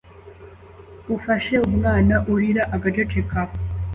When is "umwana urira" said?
1.69-2.63